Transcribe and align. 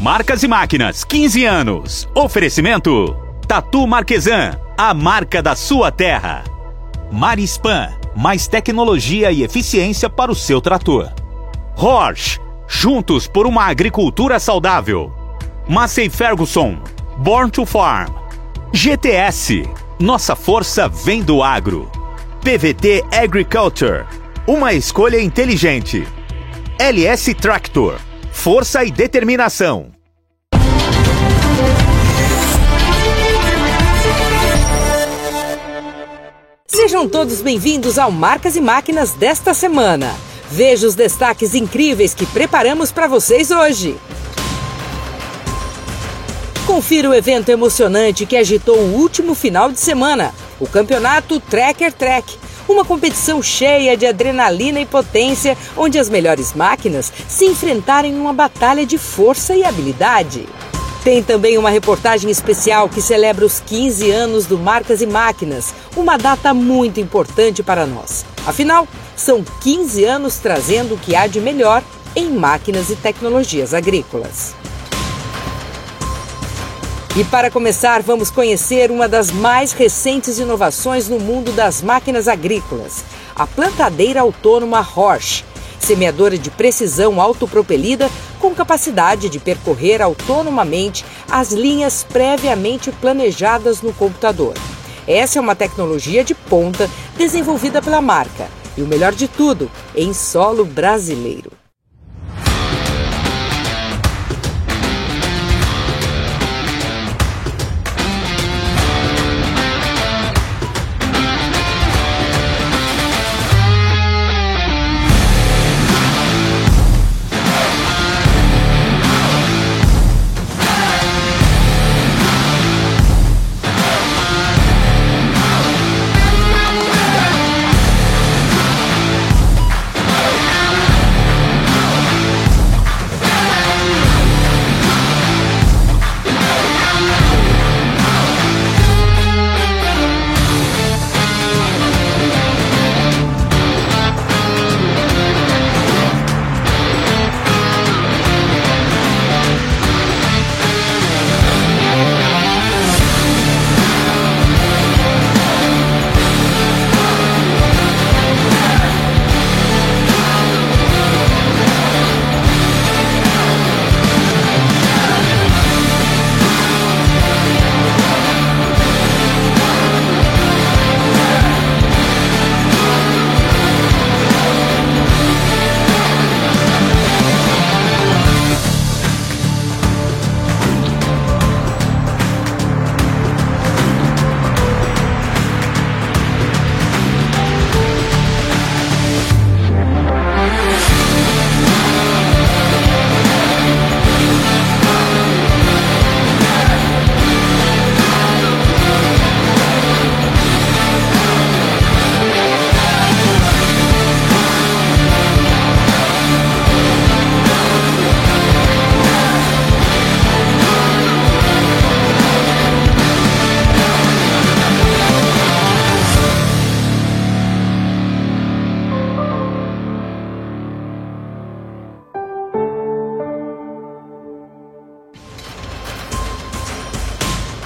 Marcas 0.00 0.44
e 0.44 0.48
Máquinas, 0.48 1.02
15 1.02 1.44
anos. 1.44 2.08
Oferecimento: 2.14 3.16
Tatu 3.48 3.84
Marquesan, 3.84 4.56
a 4.76 4.94
marca 4.94 5.42
da 5.42 5.56
sua 5.56 5.90
terra. 5.90 6.44
Marispan, 7.10 7.88
mais 8.14 8.46
tecnologia 8.46 9.32
e 9.32 9.42
eficiência 9.42 10.08
para 10.08 10.30
o 10.30 10.36
seu 10.36 10.60
trator. 10.60 11.10
Horsch, 11.76 12.38
juntos 12.68 13.26
por 13.26 13.44
uma 13.44 13.64
agricultura 13.64 14.38
saudável. 14.38 15.12
Massey 15.68 16.08
Ferguson, 16.08 16.78
Born 17.16 17.50
to 17.50 17.66
Farm. 17.66 18.14
GTS, 18.72 19.68
nossa 19.98 20.36
força 20.36 20.88
vem 20.88 21.22
do 21.22 21.42
agro. 21.42 21.90
PVT 22.42 23.04
Agriculture, 23.12 24.04
uma 24.46 24.72
escolha 24.72 25.20
inteligente. 25.20 26.06
LS 26.78 27.34
Tractor, 27.34 27.98
força 28.38 28.84
e 28.84 28.92
determinação. 28.92 29.90
Sejam 36.68 37.08
todos 37.08 37.42
bem-vindos 37.42 37.98
ao 37.98 38.12
Marcas 38.12 38.54
e 38.54 38.60
Máquinas 38.60 39.12
desta 39.12 39.52
semana. 39.52 40.14
Veja 40.48 40.86
os 40.86 40.94
destaques 40.94 41.52
incríveis 41.52 42.14
que 42.14 42.24
preparamos 42.26 42.92
para 42.92 43.08
vocês 43.08 43.50
hoje. 43.50 43.98
Confira 46.64 47.10
o 47.10 47.14
evento 47.14 47.48
emocionante 47.48 48.24
que 48.24 48.36
agitou 48.36 48.78
o 48.78 48.94
último 48.94 49.34
final 49.34 49.72
de 49.72 49.80
semana, 49.80 50.32
o 50.60 50.66
Campeonato 50.66 51.40
Tracker 51.40 51.92
Track, 51.92 52.38
uma 52.68 52.84
competição 52.84 53.42
cheia 53.42 53.96
de 53.96 54.06
adrenalina 54.06 54.80
e 54.80 54.86
potência, 54.86 55.56
onde 55.76 55.98
as 55.98 56.08
melhores 56.08 56.52
máquinas 56.52 57.12
se 57.28 57.46
enfrentaram 57.46 58.08
em 58.08 58.18
uma 58.18 58.32
batalha 58.32 58.84
de 58.84 58.98
força 58.98 59.54
e 59.54 59.64
habilidade. 59.64 60.46
Tem 61.02 61.22
também 61.22 61.56
uma 61.56 61.70
reportagem 61.70 62.30
especial 62.30 62.88
que 62.88 63.00
celebra 63.00 63.46
os 63.46 63.60
15 63.60 64.10
anos 64.10 64.46
do 64.46 64.58
Marcas 64.58 65.00
e 65.00 65.06
Máquinas, 65.06 65.72
uma 65.96 66.18
data 66.18 66.52
muito 66.52 67.00
importante 67.00 67.62
para 67.62 67.86
nós. 67.86 68.26
Afinal, 68.46 68.86
são 69.16 69.42
15 69.62 70.04
anos 70.04 70.36
trazendo 70.36 70.94
o 70.94 70.98
que 70.98 71.16
há 71.16 71.26
de 71.26 71.40
melhor 71.40 71.82
em 72.14 72.30
máquinas 72.30 72.90
e 72.90 72.96
tecnologias 72.96 73.72
agrícolas. 73.72 74.54
E 77.16 77.24
para 77.24 77.50
começar, 77.50 78.00
vamos 78.02 78.30
conhecer 78.30 78.90
uma 78.90 79.08
das 79.08 79.30
mais 79.30 79.72
recentes 79.72 80.38
inovações 80.38 81.08
no 81.08 81.18
mundo 81.18 81.50
das 81.50 81.82
máquinas 81.82 82.28
agrícolas, 82.28 83.04
a 83.34 83.46
plantadeira 83.46 84.20
autônoma 84.20 84.80
Horsch, 84.80 85.44
semeadora 85.80 86.38
de 86.38 86.50
precisão 86.50 87.20
autopropelida 87.20 88.08
com 88.38 88.54
capacidade 88.54 89.28
de 89.28 89.40
percorrer 89.40 90.00
autonomamente 90.00 91.04
as 91.28 91.50
linhas 91.50 92.04
previamente 92.04 92.92
planejadas 92.92 93.82
no 93.82 93.92
computador. 93.92 94.54
Essa 95.06 95.38
é 95.38 95.42
uma 95.42 95.56
tecnologia 95.56 96.22
de 96.22 96.34
ponta 96.34 96.88
desenvolvida 97.16 97.82
pela 97.82 98.00
marca 98.00 98.48
e 98.76 98.82
o 98.82 98.86
melhor 98.86 99.12
de 99.12 99.26
tudo, 99.26 99.68
em 99.96 100.12
solo 100.12 100.64
brasileiro. 100.64 101.57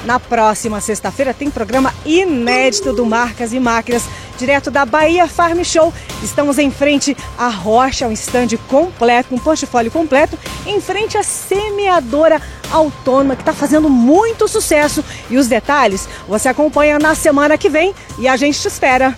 Na 0.04 0.18
próxima 0.18 0.80
sexta-feira 0.80 1.32
tem 1.32 1.48
programa 1.48 1.94
inédito 2.04 2.92
do 2.92 3.06
Marcas 3.06 3.52
e 3.52 3.60
Máquinas, 3.60 4.02
direto 4.36 4.70
da 4.70 4.84
Bahia 4.84 5.28
Farm 5.28 5.62
Show. 5.62 5.94
Estamos 6.24 6.58
em 6.58 6.72
frente 6.72 7.16
à 7.38 7.48
Rocha, 7.48 8.08
um 8.08 8.12
stand 8.12 8.48
completo, 8.68 9.32
um 9.32 9.38
portfólio 9.38 9.92
completo, 9.92 10.36
em 10.66 10.80
frente 10.80 11.16
à 11.16 11.22
semeadora 11.22 12.42
autônoma 12.72 13.36
que 13.36 13.42
está 13.42 13.52
fazendo 13.52 13.88
muito 13.88 14.48
sucesso. 14.48 15.04
E 15.30 15.36
os 15.36 15.46
detalhes 15.46 16.08
você 16.26 16.48
acompanha 16.48 16.98
na 16.98 17.14
semana 17.14 17.56
que 17.56 17.68
vem 17.68 17.94
e 18.18 18.26
a 18.26 18.36
gente 18.36 18.60
te 18.60 18.66
espera. 18.66 19.14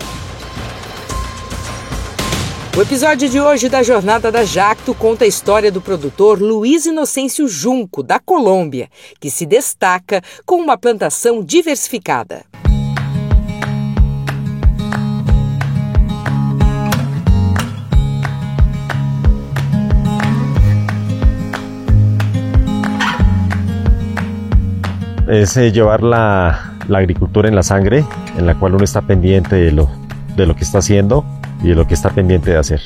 O 2.76 2.82
episódio 2.82 3.30
de 3.30 3.40
hoje 3.40 3.68
da 3.68 3.84
Jornada 3.84 4.32
da 4.32 4.42
Jacto 4.42 4.94
conta 4.94 5.24
a 5.24 5.28
história 5.28 5.70
do 5.70 5.80
produtor 5.80 6.42
Luiz 6.42 6.86
Inocêncio 6.86 7.46
Junco, 7.46 8.02
da 8.02 8.18
Colômbia, 8.18 8.88
que 9.20 9.30
se 9.30 9.46
destaca 9.46 10.20
com 10.44 10.56
uma 10.56 10.76
plantação 10.76 11.40
diversificada. 11.40 12.44
es 25.28 25.56
eh, 25.56 25.70
llevar 25.70 26.02
la, 26.02 26.74
la, 26.88 26.98
agricultura 26.98 27.48
en 27.48 27.54
la 27.54 27.62
sangre, 27.62 28.04
en 28.36 28.46
la 28.46 28.56
cual 28.56 28.74
uno 28.74 28.84
está 28.84 29.00
pendiente 29.00 29.54
de 29.54 29.70
lo, 29.70 29.88
de 30.36 30.46
lo 30.46 30.54
que 30.54 30.64
está 30.64 30.78
haciendo, 30.78 31.24
y 31.64 31.68
de 31.68 31.74
lo 31.74 31.86
que 31.86 31.94
está 31.94 32.10
pendiente 32.10 32.50
de 32.50 32.58
hacer. 32.58 32.80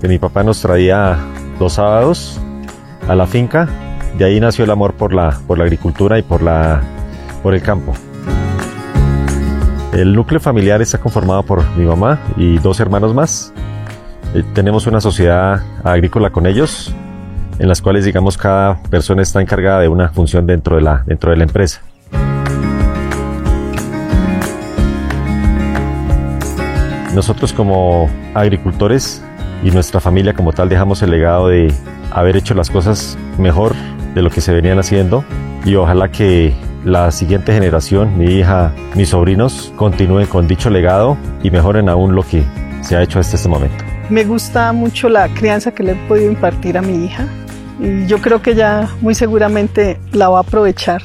Que 0.00 0.08
mi 0.08 0.18
papá 0.18 0.44
nos 0.44 0.62
traía 0.62 1.18
los 1.58 1.74
sábados 1.74 2.40
a 3.08 3.16
la 3.16 3.26
finca, 3.26 3.68
de 4.16 4.24
ahí 4.24 4.38
nació 4.38 4.64
el 4.64 4.70
amor 4.70 4.94
por 4.94 5.12
la, 5.12 5.38
por 5.46 5.58
la 5.58 5.64
agricultura 5.64 6.18
y 6.18 6.22
por, 6.22 6.42
la, 6.42 6.80
por 7.42 7.54
el 7.54 7.62
campo. 7.62 7.92
El 9.92 10.14
núcleo 10.14 10.40
familiar 10.40 10.80
está 10.80 10.98
conformado 10.98 11.42
por 11.42 11.64
mi 11.76 11.86
mamá 11.86 12.20
y 12.36 12.58
dos 12.58 12.78
hermanos 12.78 13.14
más. 13.14 13.52
Eh, 14.34 14.44
tenemos 14.54 14.86
una 14.86 15.00
sociedad 15.00 15.62
agrícola 15.82 16.30
con 16.30 16.46
ellos, 16.46 16.94
en 17.58 17.66
las 17.66 17.82
cuales, 17.82 18.04
digamos, 18.04 18.36
cada 18.36 18.80
persona 18.82 19.22
está 19.22 19.40
encargada 19.40 19.80
de 19.80 19.88
una 19.88 20.10
función 20.10 20.46
dentro 20.46 20.76
de 20.76 20.82
la, 20.82 21.02
dentro 21.06 21.30
de 21.30 21.38
la 21.38 21.44
empresa. 21.44 21.80
Nosotros 27.16 27.54
como 27.54 28.10
agricultores 28.34 29.24
y 29.64 29.70
nuestra 29.70 30.00
familia 30.00 30.34
como 30.34 30.52
tal 30.52 30.68
dejamos 30.68 31.00
el 31.00 31.12
legado 31.12 31.48
de 31.48 31.72
haber 32.10 32.36
hecho 32.36 32.52
las 32.52 32.68
cosas 32.68 33.16
mejor 33.38 33.74
de 34.14 34.20
lo 34.20 34.28
que 34.28 34.42
se 34.42 34.52
venían 34.52 34.78
haciendo 34.78 35.24
y 35.64 35.76
ojalá 35.76 36.10
que 36.10 36.52
la 36.84 37.10
siguiente 37.10 37.54
generación, 37.54 38.18
mi 38.18 38.26
hija, 38.26 38.70
mis 38.94 39.08
sobrinos, 39.08 39.72
continúen 39.76 40.26
con 40.26 40.46
dicho 40.46 40.68
legado 40.68 41.16
y 41.42 41.50
mejoren 41.50 41.88
aún 41.88 42.14
lo 42.14 42.22
que 42.22 42.44
se 42.82 42.96
ha 42.96 43.02
hecho 43.02 43.18
hasta 43.18 43.36
este 43.36 43.48
momento. 43.48 43.82
Me 44.10 44.24
gusta 44.24 44.74
mucho 44.74 45.08
la 45.08 45.26
crianza 45.30 45.72
que 45.72 45.84
le 45.84 45.92
he 45.92 46.08
podido 46.08 46.30
impartir 46.30 46.76
a 46.76 46.82
mi 46.82 47.06
hija 47.06 47.26
y 47.80 48.04
yo 48.06 48.18
creo 48.18 48.42
que 48.42 48.50
ella 48.50 48.90
muy 49.00 49.14
seguramente 49.14 49.98
la 50.12 50.28
va 50.28 50.40
a 50.40 50.42
aprovechar 50.42 51.00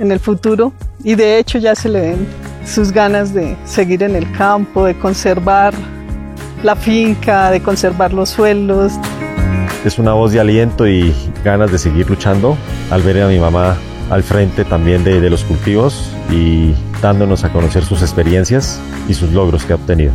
en 0.00 0.12
el 0.12 0.18
futuro 0.18 0.72
y 1.04 1.14
de 1.14 1.38
hecho 1.38 1.58
ya 1.58 1.74
se 1.74 1.90
le 1.90 2.00
ven 2.00 2.41
sus 2.64 2.92
ganas 2.92 3.34
de 3.34 3.56
seguir 3.64 4.02
en 4.02 4.16
el 4.16 4.30
campo, 4.32 4.84
de 4.84 4.96
conservar 4.98 5.74
la 6.62 6.76
finca, 6.76 7.50
de 7.50 7.60
conservar 7.60 8.12
los 8.12 8.30
suelos. 8.30 8.92
Es 9.84 9.98
una 9.98 10.12
voz 10.12 10.32
de 10.32 10.40
aliento 10.40 10.86
y 10.86 11.14
ganas 11.44 11.72
de 11.72 11.78
seguir 11.78 12.08
luchando 12.08 12.56
al 12.90 13.02
ver 13.02 13.22
a 13.22 13.28
mi 13.28 13.38
mamá 13.38 13.76
al 14.10 14.22
frente 14.22 14.64
también 14.64 15.04
de, 15.04 15.28
los 15.30 15.42
cultivos 15.44 16.10
y 16.30 16.74
dándonos 17.00 17.44
a 17.44 17.50
conocer 17.50 17.84
sus 17.84 18.02
experiencias 18.02 18.78
y 19.08 19.14
sus 19.14 19.32
logros 19.32 19.64
que 19.64 19.72
ha 19.72 19.76
obtenido. 19.76 20.12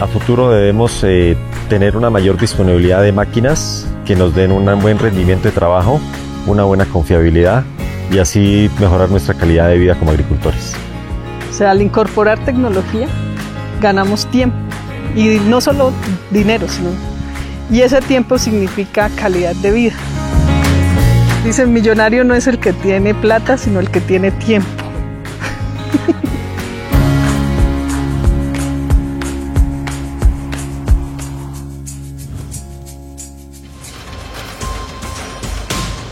A 0.00 0.06
futuro 0.06 0.50
debemos 0.50 1.02
eh, 1.02 1.36
tener 1.68 1.96
una 1.96 2.10
mayor 2.10 2.38
disponibilidad 2.38 3.02
de 3.02 3.10
máquinas 3.12 3.88
que 4.06 4.14
nos 4.14 4.34
den 4.34 4.52
un 4.52 4.80
buen 4.80 4.98
rendimiento 4.98 5.48
de 5.48 5.52
trabajo, 5.52 6.00
una 6.46 6.62
buena 6.62 6.86
confiabilidad 6.86 7.64
y 8.10 8.18
así 8.18 8.70
mejorar 8.80 9.10
nuestra 9.10 9.34
calidad 9.34 9.68
de 9.68 9.78
vida 9.78 9.94
como 9.98 10.10
agricultores. 10.10 10.74
O 11.50 11.52
sea, 11.52 11.70
al 11.72 11.82
incorporar 11.82 12.38
tecnología 12.44 13.08
ganamos 13.80 14.26
tiempo 14.26 14.56
y 15.14 15.38
no 15.48 15.60
solo 15.60 15.92
dinero, 16.30 16.66
sino 16.68 16.90
y 17.70 17.82
ese 17.82 18.00
tiempo 18.00 18.38
significa 18.38 19.10
calidad 19.10 19.54
de 19.56 19.70
vida. 19.70 19.94
Dicen, 21.44 21.72
millonario 21.72 22.24
no 22.24 22.34
es 22.34 22.46
el 22.46 22.58
que 22.58 22.72
tiene 22.72 23.14
plata, 23.14 23.58
sino 23.58 23.80
el 23.80 23.90
que 23.90 24.00
tiene 24.00 24.30
tiempo. 24.30 24.68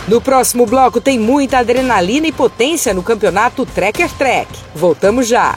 No 0.08 0.20
próximo 0.20 0.66
bloco 0.66 1.00
tem 1.00 1.18
muita 1.18 1.58
adrenalina 1.58 2.28
e 2.28 2.32
potência 2.32 2.94
no 2.94 3.02
campeonato 3.02 3.66
Trekker 3.66 4.10
Trek. 4.12 4.48
Voltamos 4.74 5.26
já. 5.26 5.56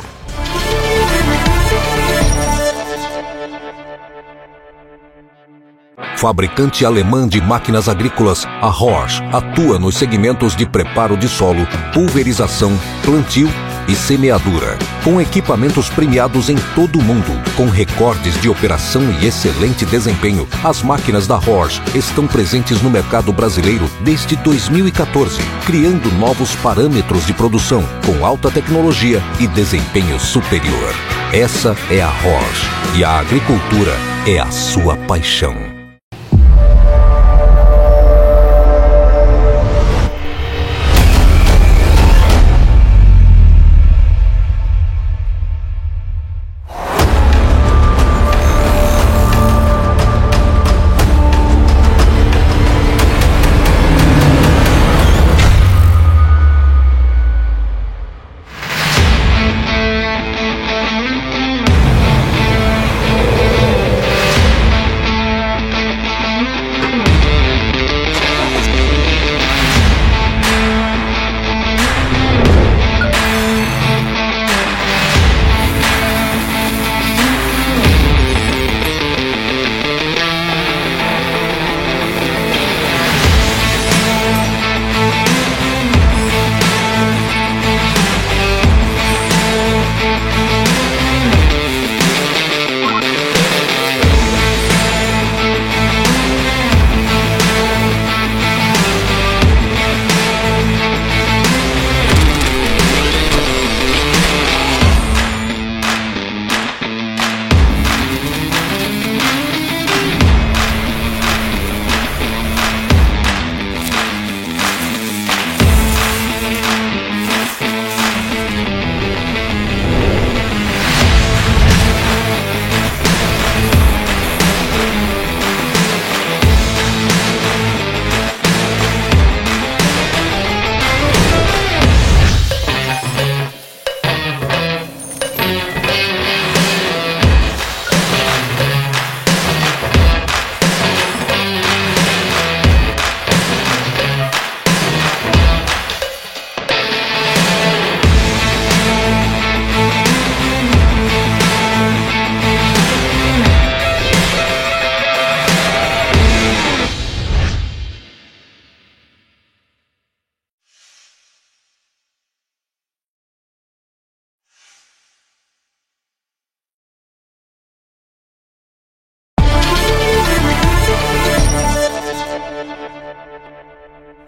fabricante 6.20 6.86
alemã 6.86 7.26
de 7.26 7.40
máquinas 7.40 7.88
agrícolas, 7.88 8.46
a 8.46 8.68
Horsch 8.68 9.22
atua 9.32 9.80
nos 9.80 9.96
segmentos 9.96 10.54
de 10.54 10.66
preparo 10.66 11.16
de 11.16 11.30
solo, 11.30 11.66
pulverização, 11.94 12.78
plantio 13.06 13.48
e 13.90 13.96
semeadura, 13.96 14.78
com 15.04 15.20
equipamentos 15.20 15.90
premiados 15.90 16.50
em 16.50 16.56
todo 16.76 17.00
o 17.00 17.02
mundo, 17.02 17.32
com 17.58 17.66
recordes 17.66 18.40
de 18.40 18.48
operação 18.48 19.02
e 19.20 19.26
excelente 19.26 19.86
desempenho. 19.86 20.48
As 20.64 20.82
máquinas 20.82 21.26
da 21.26 21.36
Horsch 21.36 21.82
estão 21.96 22.28
presentes 22.28 22.82
no 22.82 22.90
mercado 22.90 23.34
brasileiro 23.34 23.90
desde 24.02 24.36
2014, 24.38 25.40
criando 25.66 26.12
novos 26.14 26.56
parâmetros 26.58 27.26
de 27.26 27.34
produção 27.34 27.84
com 28.06 28.26
alta 28.26 28.52
tecnologia 28.52 29.22
e 29.40 29.48
desempenho 29.48 30.20
superior. 30.20 30.94
Essa 31.34 31.76
é 31.90 32.02
a 32.02 32.10
Horsch 32.10 32.98
e 32.98 33.04
a 33.04 33.20
agricultura 33.20 33.96
é 34.28 34.40
a 34.40 34.52
sua 34.52 34.96
paixão. 34.96 35.69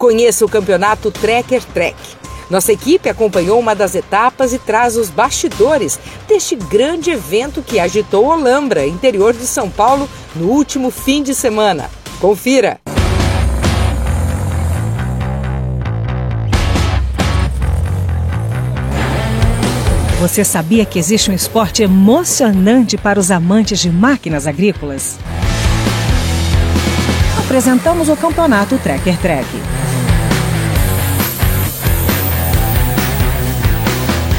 Conheça 0.02 0.44
o 0.44 0.48
campeonato 0.48 1.12
Trekker 1.12 1.62
Trek. 1.62 1.94
Nossa 2.50 2.72
equipe 2.72 3.08
acompanhou 3.08 3.60
uma 3.60 3.72
das 3.72 3.94
etapas 3.94 4.52
e 4.52 4.58
traz 4.58 4.96
os 4.96 5.08
bastidores 5.08 5.96
deste 6.26 6.56
grande 6.56 7.12
evento 7.12 7.62
que 7.62 7.78
agitou 7.78 8.26
Olambra, 8.26 8.84
interior 8.84 9.32
de 9.32 9.46
São 9.46 9.70
Paulo, 9.70 10.08
no 10.34 10.48
último 10.48 10.90
fim 10.90 11.22
de 11.22 11.32
semana. 11.36 11.88
Confira! 12.20 12.80
Você 20.20 20.44
sabia 20.44 20.84
que 20.84 20.98
existe 20.98 21.30
um 21.30 21.34
esporte 21.34 21.84
emocionante 21.84 22.98
para 22.98 23.20
os 23.20 23.30
amantes 23.30 23.78
de 23.78 23.88
máquinas 23.88 24.48
agrícolas? 24.48 25.16
Apresentamos 27.38 28.08
o 28.08 28.16
campeonato 28.16 28.76
Trekker 28.78 29.16
Trek. 29.18 29.46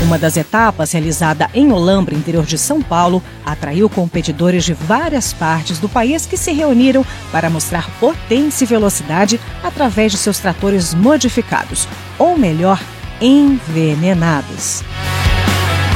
Uma 0.04 0.20
das 0.20 0.36
etapas, 0.36 0.92
realizada 0.92 1.50
em 1.54 1.72
Olambra, 1.72 2.14
interior 2.14 2.46
de 2.46 2.58
São 2.58 2.82
Paulo, 2.82 3.24
atraiu 3.46 3.90
competidores 3.90 4.66
de 4.66 4.74
várias 4.74 5.32
partes 5.32 5.80
do 5.80 5.88
país 5.88 6.26
que 6.26 6.36
se 6.36 6.52
reuniram 6.52 7.06
para 7.32 7.50
mostrar 7.50 7.90
potência 8.02 8.66
e 8.66 8.68
velocidade 8.68 9.40
através 9.64 10.12
de 10.12 10.18
seus 10.18 10.40
tratores 10.40 10.94
modificados, 10.94 11.88
ou 12.20 12.38
melhor, 12.38 12.82
envenenados. 13.22 14.84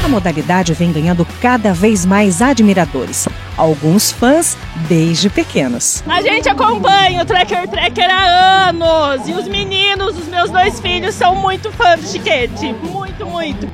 A 0.07 0.09
modalidade 0.09 0.73
vem 0.73 0.89
ganhando 0.89 1.27
cada 1.41 1.73
vez 1.73 2.05
mais 2.05 2.41
admiradores, 2.41 3.27
alguns 3.57 4.09
fãs 4.09 4.57
desde 4.87 5.29
pequenos. 5.29 6.01
A 6.07 6.21
gente 6.21 6.47
acompanha 6.47 7.23
o 7.23 7.25
Tracker 7.25 7.67
Tracker 7.67 8.09
há 8.09 8.69
anos 8.69 9.27
e 9.27 9.33
os 9.33 9.49
meninos, 9.49 10.17
os 10.17 10.29
meus 10.29 10.49
dois 10.49 10.79
filhos, 10.79 11.13
são 11.13 11.35
muito 11.35 11.69
fãs 11.73 11.99
do 11.99 12.07
chiquete. 12.07 12.73
Muito, 12.83 13.25
muito. 13.25 13.67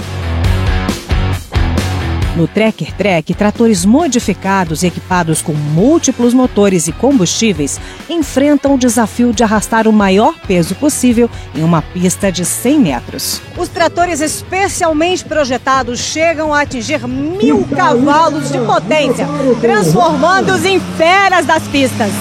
No 2.36 2.48
Trekker 2.48 2.92
Trek, 2.94 3.34
tratores 3.36 3.86
modificados 3.86 4.82
e 4.82 4.88
equipados 4.88 5.42
com 5.42 5.54
múltiplos 5.54 6.34
motores 6.34 6.88
e 6.88 6.92
combustíveis 6.92 7.80
enfrentam 8.10 8.74
o 8.74 8.78
desafio 8.78 9.32
de 9.32 9.44
arrastar 9.44 9.88
o 9.88 9.94
maior 9.94 10.34
peso 10.48 10.74
possível 10.76 11.30
em 11.56 11.64
uma 11.64 11.82
pista 11.82 12.32
de 12.32 12.44
100 12.44 12.80
metros. 12.80 13.42
Os 13.56 13.70
tratores 13.70 14.20
especialmente 14.20 15.24
projetados 15.24 16.00
chegam 16.00 16.52
a 16.52 16.62
atingir 16.62 17.08
mil 17.08 17.66
cavalos 17.66 18.52
de 18.52 18.58
potência, 18.60 19.28
transformando-os 19.62 20.66
em 20.66 20.80
feras 20.80 21.46
das 21.46 21.64
pistas. 21.68 22.12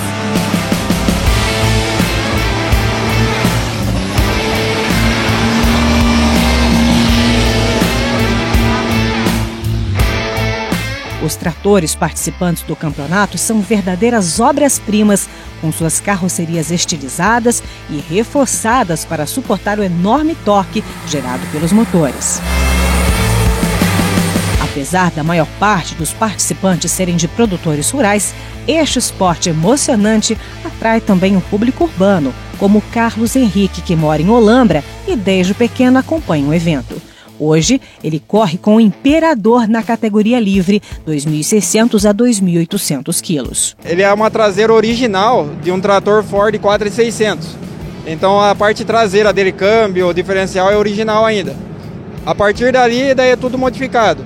Os 11.23 11.37
tratores 11.37 11.95
participantes 11.95 12.65
do 12.65 12.75
campeonato 12.75 13.39
são 13.39 13.61
verdadeiras 13.61 14.41
obras-primas, 14.41 15.29
com 15.61 15.71
suas 15.71 16.01
carrocerias 16.01 16.73
estilizadas 16.73 17.63
e 17.89 18.01
reforçadas 18.13 19.05
para 19.05 19.25
suportar 19.25 19.79
o 19.79 19.85
enorme 19.85 20.35
torque 20.45 20.83
gerado 21.07 21.47
pelos 21.53 21.71
motores. 21.71 22.41
Apesar 24.61 25.13
da 25.13 25.23
maior 25.23 25.47
parte 25.61 25.95
dos 25.95 26.13
participantes 26.13 26.91
serem 26.91 27.15
de 27.15 27.29
produtores 27.29 27.91
rurais, 27.91 28.35
este 28.67 28.99
esporte 28.99 29.49
emocionante 29.49 30.37
atrai 30.65 31.01
também 31.01 31.37
um 31.37 31.41
público 31.41 31.85
urbano, 31.85 32.35
como 32.59 32.83
Carlos 32.91 33.37
Henrique, 33.37 33.83
que 33.83 33.95
mora 33.95 34.23
em 34.23 34.31
Olambra 34.31 34.83
e 35.07 35.15
desde 35.15 35.55
pequeno 35.55 35.99
acompanha 35.99 36.49
o 36.49 36.55
evento. 36.55 37.12
Hoje, 37.39 37.81
ele 38.03 38.23
corre 38.27 38.59
com 38.59 38.77
o 38.77 38.81
Imperador 38.81 39.69
na 39.69 39.83
categoria 39.83 40.39
livre, 40.39 40.83
2.600 41.07 42.09
a 42.09 42.15
2.800 42.15 43.21
quilos. 43.21 43.77
Ele 43.85 44.03
é 44.03 44.13
uma 44.13 44.31
traseira 44.31 44.73
original 44.73 45.49
de 45.63 45.71
um 45.71 45.81
trator 45.81 46.23
Ford 46.23 46.59
4600. 46.59 47.57
Então 48.07 48.41
a 48.41 48.55
parte 48.55 48.85
traseira 48.85 49.33
dele, 49.33 49.53
câmbio, 49.53 50.13
diferencial 50.13 50.71
é 50.71 50.77
original 50.77 51.25
ainda. 51.25 51.55
A 52.27 52.35
partir 52.35 52.73
dali, 52.73 53.15
daí 53.15 53.31
é 53.31 53.37
tudo 53.37 53.59
modificado. 53.59 54.25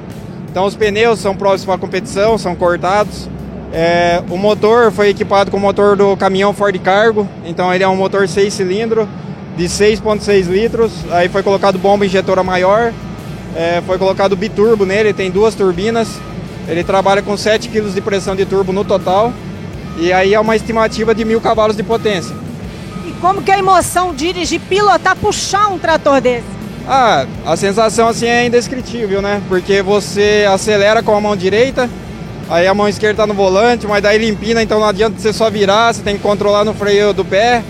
Então 0.50 0.64
os 0.64 0.74
pneus 0.74 1.18
são 1.18 1.36
próximos 1.36 1.74
a 1.74 1.78
competição, 1.78 2.38
são 2.38 2.54
cortados. 2.54 3.28
É, 3.72 4.22
o 4.30 4.38
motor 4.38 4.90
foi 4.90 5.10
equipado 5.10 5.50
com 5.50 5.56
o 5.56 5.60
motor 5.60 5.96
do 5.96 6.16
caminhão 6.16 6.54
Ford 6.54 6.78
Cargo, 6.78 7.28
então 7.44 7.74
ele 7.74 7.84
é 7.84 7.88
um 7.88 7.96
motor 7.96 8.26
6 8.26 8.54
cilindros 8.54 9.06
de 9.56 9.64
6,6 9.64 10.46
litros. 10.46 10.92
Aí 11.10 11.28
foi 11.28 11.42
colocado 11.42 11.78
bomba 11.78 12.04
injetora 12.04 12.42
maior, 12.42 12.92
é, 13.54 13.82
foi 13.86 13.98
colocado 13.98 14.36
biturbo 14.36 14.84
nele, 14.84 15.12
tem 15.12 15.30
duas 15.30 15.54
turbinas. 15.54 16.08
Ele 16.68 16.84
trabalha 16.84 17.22
com 17.22 17.36
7 17.36 17.68
kg 17.68 17.90
de 17.90 18.00
pressão 18.00 18.36
de 18.36 18.44
turbo 18.44 18.72
no 18.72 18.84
total. 18.84 19.32
E 19.98 20.12
aí 20.12 20.34
é 20.34 20.40
uma 20.40 20.54
estimativa 20.54 21.14
de 21.14 21.24
mil 21.24 21.40
cavalos 21.40 21.76
de 21.76 21.82
potência. 21.82 22.34
E 23.06 23.12
como 23.20 23.40
que 23.42 23.50
é 23.50 23.54
a 23.54 23.58
emoção 23.58 24.14
dirigir, 24.14 24.60
pilotar, 24.60 25.16
puxar 25.16 25.68
um 25.68 25.78
trator 25.78 26.20
desse? 26.20 26.44
Ah, 26.86 27.26
a 27.44 27.56
sensação 27.56 28.08
assim 28.08 28.26
é 28.26 28.46
indescritível, 28.46 29.22
né? 29.22 29.42
Porque 29.48 29.80
você 29.80 30.46
acelera 30.48 31.02
com 31.02 31.16
a 31.16 31.20
mão 31.20 31.34
direita, 31.34 31.90
aí 32.48 32.66
a 32.66 32.74
mão 32.74 32.88
esquerda 32.88 33.22
tá 33.22 33.26
no 33.26 33.34
volante, 33.34 33.88
mas 33.88 34.02
daí 34.02 34.16
ele 34.16 34.28
empina, 34.28 34.62
então 34.62 34.78
não 34.78 34.86
adianta 34.86 35.18
você 35.18 35.32
só 35.32 35.50
virar, 35.50 35.92
você 35.92 36.02
tem 36.02 36.16
que 36.16 36.22
controlar 36.22 36.64
no 36.64 36.74
freio 36.74 37.12
do 37.12 37.24
pé 37.24 37.64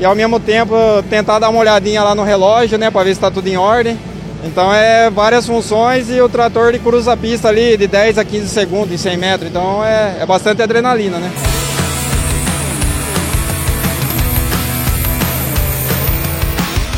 e 0.00 0.04
ao 0.04 0.14
mesmo 0.14 0.40
tempo 0.40 0.74
tentar 1.10 1.38
dar 1.38 1.50
uma 1.50 1.60
olhadinha 1.60 2.02
lá 2.02 2.14
no 2.14 2.24
relógio, 2.24 2.78
né, 2.78 2.90
para 2.90 3.04
ver 3.04 3.10
se 3.10 3.18
está 3.18 3.30
tudo 3.30 3.46
em 3.46 3.58
ordem. 3.58 3.98
Então 4.42 4.72
é 4.72 5.10
várias 5.10 5.46
funções 5.46 6.08
e 6.08 6.18
o 6.22 6.28
trator 6.28 6.70
ele 6.70 6.78
cruza 6.78 7.12
a 7.12 7.16
pista 7.16 7.48
ali 7.48 7.76
de 7.76 7.86
10 7.86 8.16
a 8.16 8.24
15 8.24 8.48
segundos 8.48 8.92
em 8.92 8.96
100 8.96 9.16
metros, 9.18 9.50
então 9.50 9.84
é, 9.84 10.16
é 10.20 10.26
bastante 10.26 10.62
adrenalina, 10.62 11.18
né? 11.18 11.30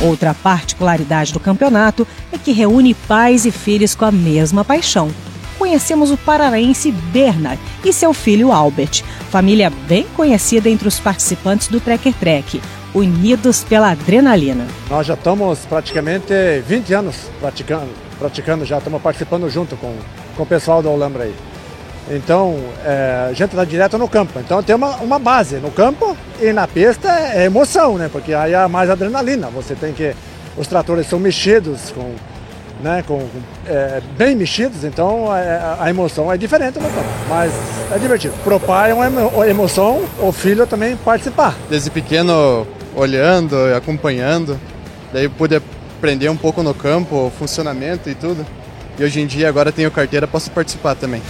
Outra 0.00 0.34
particularidade 0.34 1.32
do 1.32 1.40
campeonato 1.40 2.06
é 2.32 2.38
que 2.38 2.52
reúne 2.52 2.94
pais 2.94 3.44
e 3.46 3.50
filhos 3.50 3.94
com 3.94 4.04
a 4.04 4.12
mesma 4.12 4.64
paixão. 4.64 5.10
Conhecemos 5.58 6.10
o 6.10 6.16
paranaense 6.16 6.90
Bernard 6.90 7.60
e 7.84 7.92
seu 7.92 8.12
filho 8.12 8.50
Albert, 8.50 9.04
família 9.30 9.70
bem 9.86 10.04
conhecida 10.16 10.68
entre 10.68 10.88
os 10.88 10.98
participantes 10.98 11.68
do 11.68 11.78
Trekker 11.80 12.14
Trek, 12.14 12.60
unidos 12.94 13.64
pela 13.64 13.90
adrenalina. 13.90 14.66
Nós 14.88 15.06
já 15.06 15.14
estamos 15.14 15.60
praticamente 15.66 16.32
20 16.66 16.94
anos 16.94 17.16
praticando, 17.40 17.88
praticando 18.18 18.64
já, 18.64 18.78
estamos 18.78 19.00
participando 19.00 19.48
junto 19.48 19.76
com, 19.76 19.94
com 20.36 20.42
o 20.42 20.46
pessoal 20.46 20.82
da 20.82 20.90
Olambra 20.90 21.24
aí. 21.24 21.34
Então, 22.10 22.58
é, 22.84 23.28
a 23.30 23.32
gente 23.32 23.50
está 23.50 23.64
direto 23.64 23.96
no 23.96 24.08
campo. 24.08 24.38
Então 24.38 24.62
tem 24.62 24.74
uma, 24.74 24.96
uma 24.96 25.18
base 25.18 25.56
no 25.56 25.70
campo 25.70 26.16
e 26.40 26.52
na 26.52 26.66
pista 26.66 27.08
é 27.08 27.44
emoção, 27.44 27.96
né? 27.96 28.08
Porque 28.10 28.34
aí 28.34 28.52
é 28.52 28.66
mais 28.66 28.90
adrenalina. 28.90 29.48
Você 29.48 29.74
tem 29.74 29.92
que. 29.92 30.14
Os 30.56 30.66
tratores 30.66 31.06
são 31.06 31.18
mexidos 31.18 31.90
com. 31.90 32.14
Né, 32.82 33.04
com, 33.06 33.24
é, 33.64 34.02
bem 34.18 34.34
mexidos, 34.34 34.82
então 34.82 35.32
é, 35.36 35.76
a 35.78 35.88
emoção 35.88 36.32
é 36.32 36.36
diferente 36.36 36.80
no 36.80 36.88
campo, 36.88 37.08
mas 37.28 37.52
é 37.94 37.96
divertido. 37.96 38.34
Pro 38.42 38.58
pai 38.58 38.90
é 38.90 38.94
uma 38.94 39.46
emoção, 39.46 40.02
o 40.18 40.32
filho 40.32 40.66
também 40.66 40.96
participar. 40.96 41.54
Desde 41.70 41.90
pequeno 41.90 42.66
olhando, 42.94 43.56
acompanhando, 43.74 44.58
daí 45.12 45.28
pude 45.28 45.56
aprender 45.56 46.28
um 46.28 46.36
pouco 46.36 46.62
no 46.62 46.74
campo, 46.74 47.26
o 47.26 47.30
funcionamento 47.30 48.10
e 48.10 48.14
tudo. 48.14 48.44
E 48.98 49.04
hoje 49.04 49.20
em 49.20 49.26
dia 49.26 49.48
agora 49.48 49.72
tenho 49.72 49.90
carteira, 49.90 50.26
posso 50.26 50.50
participar 50.50 50.94
também. 50.94 51.22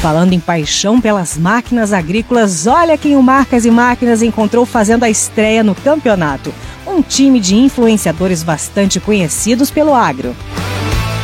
Falando 0.00 0.32
em 0.32 0.40
paixão 0.40 0.98
pelas 0.98 1.36
máquinas 1.36 1.92
agrícolas, 1.92 2.66
olha 2.66 2.96
quem 2.96 3.16
o 3.16 3.22
Marcas 3.22 3.66
e 3.66 3.70
Máquinas 3.70 4.22
encontrou 4.22 4.64
fazendo 4.64 5.04
a 5.04 5.10
estreia 5.10 5.62
no 5.62 5.74
campeonato. 5.74 6.54
Um 6.86 7.02
time 7.02 7.38
de 7.38 7.54
influenciadores 7.54 8.42
bastante 8.42 8.98
conhecidos 8.98 9.70
pelo 9.70 9.94
agro. 9.94 10.34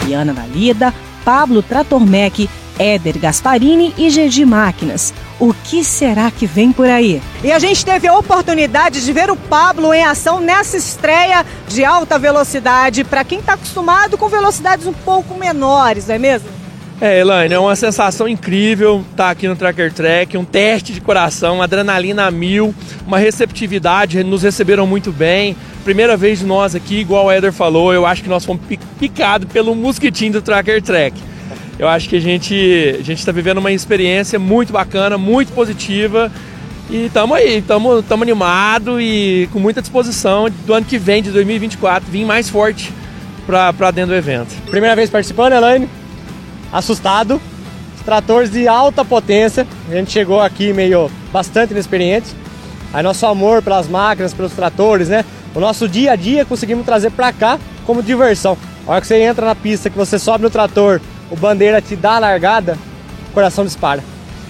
Diana 0.04 0.34
Nalida, 0.34 0.92
Pablo 1.24 1.62
Tratormec, 1.62 2.50
Éder 2.78 3.18
Gasparini 3.18 3.94
e 3.96 4.10
Gedi 4.10 4.44
Máquinas. 4.44 5.12
O 5.38 5.52
que 5.52 5.84
será 5.84 6.30
que 6.30 6.46
vem 6.46 6.72
por 6.72 6.88
aí? 6.88 7.20
E 7.44 7.52
a 7.52 7.58
gente 7.58 7.84
teve 7.84 8.08
a 8.08 8.16
oportunidade 8.16 9.04
de 9.04 9.12
ver 9.12 9.30
o 9.30 9.36
Pablo 9.36 9.92
em 9.92 10.04
ação 10.04 10.40
nessa 10.40 10.76
estreia 10.76 11.44
de 11.68 11.84
alta 11.84 12.18
velocidade, 12.18 13.04
para 13.04 13.24
quem 13.24 13.38
está 13.38 13.52
acostumado 13.54 14.16
com 14.16 14.28
velocidades 14.28 14.86
um 14.86 14.92
pouco 14.92 15.34
menores, 15.34 16.06
não 16.06 16.14
é 16.14 16.18
mesmo? 16.18 16.56
É, 16.98 17.20
Elaine, 17.20 17.52
é 17.52 17.58
uma 17.58 17.76
sensação 17.76 18.26
incrível 18.26 19.04
estar 19.10 19.24
tá 19.24 19.30
aqui 19.30 19.46
no 19.46 19.54
Tracker 19.54 19.92
Track, 19.92 20.38
um 20.38 20.46
teste 20.46 20.94
de 20.94 21.00
coração, 21.02 21.60
adrenalina 21.60 22.24
a 22.24 22.30
mil, 22.30 22.74
uma 23.06 23.18
receptividade, 23.18 24.24
nos 24.24 24.42
receberam 24.42 24.86
muito 24.86 25.12
bem. 25.12 25.54
Primeira 25.84 26.16
vez 26.16 26.38
de 26.38 26.46
nós 26.46 26.74
aqui, 26.74 26.96
igual 26.96 27.26
o 27.26 27.32
Eder 27.32 27.52
falou, 27.52 27.92
eu 27.92 28.06
acho 28.06 28.22
que 28.22 28.30
nós 28.30 28.46
fomos 28.46 28.62
picados 28.98 29.46
pelo 29.52 29.74
mosquitinho 29.74 30.32
do 30.32 30.42
Tracker 30.42 30.80
Track. 30.80 31.20
Eu 31.78 31.88
acho 31.88 32.08
que 32.08 32.16
a 32.16 32.20
gente 32.20 32.54
a 32.98 33.02
gente 33.02 33.18
está 33.18 33.32
vivendo 33.32 33.58
uma 33.58 33.72
experiência 33.72 34.38
muito 34.38 34.72
bacana, 34.72 35.18
muito 35.18 35.52
positiva 35.52 36.32
e 36.88 37.06
estamos 37.06 37.36
aí, 37.36 37.58
estamos 37.58 38.22
animados 38.22 38.98
e 39.00 39.48
com 39.52 39.58
muita 39.58 39.82
disposição 39.82 40.48
do 40.64 40.72
ano 40.72 40.86
que 40.86 40.98
vem, 40.98 41.22
de 41.22 41.30
2024, 41.30 42.10
vir 42.10 42.24
mais 42.24 42.48
forte 42.48 42.92
para 43.46 43.90
dentro 43.90 44.10
do 44.10 44.16
evento. 44.16 44.54
Primeira 44.70 44.96
vez 44.96 45.10
participando, 45.10 45.52
Elaine? 45.52 45.88
assustado. 46.72 47.40
Tratores 48.04 48.52
de 48.52 48.68
alta 48.68 49.04
potência. 49.04 49.66
A 49.90 49.94
gente 49.94 50.12
chegou 50.12 50.40
aqui 50.40 50.72
meio 50.72 51.10
bastante 51.32 51.72
inexperiente. 51.72 52.28
Aí 52.92 53.02
nosso 53.02 53.26
amor 53.26 53.62
pelas 53.62 53.88
máquinas, 53.88 54.32
pelos 54.32 54.52
tratores, 54.52 55.08
né? 55.08 55.24
O 55.52 55.58
nosso 55.58 55.88
dia 55.88 56.12
a 56.12 56.16
dia 56.16 56.44
conseguimos 56.44 56.86
trazer 56.86 57.10
para 57.10 57.32
cá 57.32 57.58
como 57.84 58.00
diversão. 58.00 58.56
A 58.86 58.92
hora 58.92 59.00
que 59.00 59.08
você 59.08 59.20
entra 59.20 59.44
na 59.44 59.56
pista, 59.56 59.90
que 59.90 59.98
você 59.98 60.20
sobe 60.20 60.44
no 60.44 60.50
trator, 60.50 61.00
o 61.30 61.36
bandeira 61.36 61.80
te 61.80 61.96
dá 61.96 62.16
a 62.16 62.18
largada, 62.18 62.78
o 63.30 63.32
coração 63.32 63.64
dispara. 63.64 64.02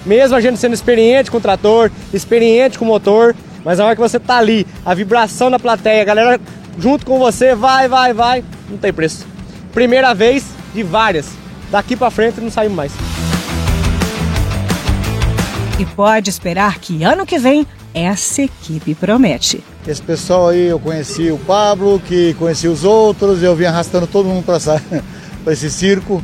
Mesmo 0.05 0.37
a 0.37 0.41
gente 0.41 0.59
sendo 0.59 0.75
experiente 0.75 1.31
com 1.31 1.39
o 1.39 1.41
trator, 1.41 1.91
experiente 2.13 2.79
com 2.79 2.85
o 2.85 2.89
motor, 2.89 3.35
mas 3.65 3.81
a 3.81 3.85
hora 3.85 3.95
que 3.95 4.01
você 4.01 4.21
tá 4.21 4.37
ali, 4.37 4.67
a 4.85 4.95
vibração 4.95 5.51
da 5.51 5.59
plateia, 5.59 6.03
a 6.03 6.05
galera 6.05 6.41
junto 6.79 7.05
com 7.05 7.19
você, 7.19 7.55
vai, 7.55 7.89
vai, 7.89 8.13
vai, 8.13 8.45
não 8.71 8.79
tem 8.79 8.93
preço. 8.93 9.27
Primeira 9.73 10.15
vez 10.15 10.45
de 10.73 10.83
várias. 10.83 11.27
Daqui 11.71 11.97
para 11.97 12.11
frente 12.11 12.41
não 12.41 12.51
saímos 12.51 12.77
mais. 12.77 12.93
E 15.79 15.85
pode 15.85 16.31
esperar 16.31 16.79
que 16.79 17.03
ano 17.03 17.27
que 17.27 17.39
vem 17.39 17.67
essa 17.93 18.43
equipe 18.43 18.95
promete. 18.95 19.63
Esse 19.87 20.03
pessoal 20.03 20.49
aí, 20.49 20.67
eu 20.67 20.79
conheci 20.79 21.31
o 21.31 21.39
Pablo, 21.39 22.01
que 22.01 22.35
conheci 22.35 22.69
os 22.69 22.85
outros, 22.85 23.43
eu 23.43 23.55
vim 23.57 23.65
arrastando 23.65 24.07
todo 24.07 24.29
mundo 24.29 24.45
para 24.45 24.59
esse 25.53 25.71
circo. 25.71 26.23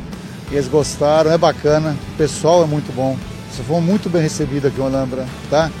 Eles 0.53 0.67
gostaram, 0.67 1.31
é 1.31 1.37
bacana, 1.37 1.97
o 2.13 2.15
pessoal 2.15 2.63
é 2.63 2.67
muito 2.67 2.93
bom. 2.93 3.17
Você 3.51 3.63
foi 3.63 3.81
muito 3.81 4.07
bem 4.07 4.21
recebido 4.21 4.67
aqui 4.67 4.79
em 4.79 4.83
Olambra, 4.83 5.25
tá? 5.49 5.71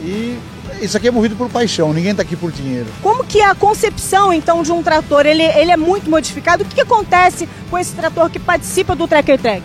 E 0.00 0.36
isso 0.80 0.96
aqui 0.96 1.06
é 1.06 1.10
movido 1.12 1.36
por 1.36 1.48
paixão, 1.48 1.92
ninguém 1.92 2.10
está 2.10 2.24
aqui 2.24 2.34
por 2.34 2.50
dinheiro. 2.50 2.88
Como 3.00 3.22
que 3.22 3.38
é 3.38 3.46
a 3.46 3.54
concepção, 3.54 4.32
então, 4.32 4.64
de 4.64 4.72
um 4.72 4.82
trator? 4.82 5.24
Ele, 5.24 5.44
ele 5.44 5.70
é 5.70 5.76
muito 5.76 6.10
modificado. 6.10 6.64
O 6.64 6.66
que, 6.66 6.74
que 6.74 6.80
acontece 6.80 7.48
com 7.70 7.78
esse 7.78 7.94
trator 7.94 8.28
que 8.28 8.40
participa 8.40 8.96
do 8.96 9.06
Tracker 9.06 9.40
Tag? 9.40 9.62